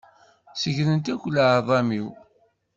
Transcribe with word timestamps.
Segrent 0.61 1.11
akk 1.13 1.23
leεḍam-iw. 1.35 2.07